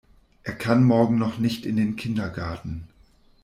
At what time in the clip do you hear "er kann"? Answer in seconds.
0.41-0.83